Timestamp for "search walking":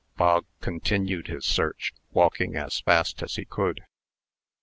1.45-2.55